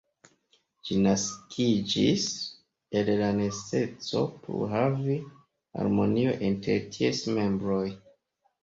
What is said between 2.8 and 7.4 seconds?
el la neceso pluhavi harmonion inter ties